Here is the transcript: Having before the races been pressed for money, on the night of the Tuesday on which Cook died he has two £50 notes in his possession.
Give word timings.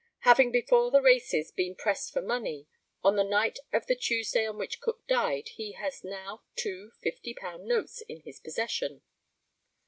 Having 0.21 0.51
before 0.51 0.89
the 0.89 0.99
races 0.99 1.51
been 1.51 1.75
pressed 1.75 2.11
for 2.11 2.23
money, 2.23 2.65
on 3.03 3.17
the 3.17 3.23
night 3.23 3.59
of 3.71 3.85
the 3.85 3.95
Tuesday 3.95 4.47
on 4.47 4.57
which 4.57 4.79
Cook 4.81 5.05
died 5.05 5.49
he 5.49 5.73
has 5.73 6.03
two 6.55 6.91
£50 7.05 7.61
notes 7.63 8.01
in 8.09 8.21
his 8.21 8.39
possession. 8.39 9.03